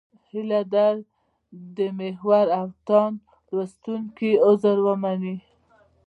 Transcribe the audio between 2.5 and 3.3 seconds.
او تاند